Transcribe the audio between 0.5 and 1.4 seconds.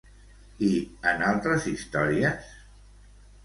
I en